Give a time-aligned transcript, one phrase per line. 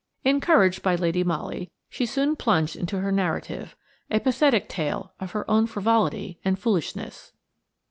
[0.25, 3.75] Encouraged by Lady Molly, she soon plunged into her narrative:
[4.09, 7.33] a pathetic tale of her own frivolity and foolishness.